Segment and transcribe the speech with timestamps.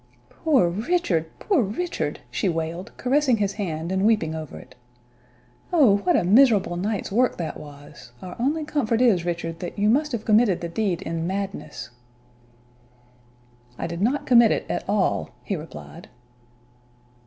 [0.31, 4.73] "Poor Richard, poor Richard!" she wailed, caressing his hand and weeping over it.
[5.71, 8.11] "Oh, what a miserable night's work that was!
[8.19, 11.91] Our only comfort is, Richard, that you must have committed the deed in madness."
[13.77, 16.09] "I did not commit it at all," he replied.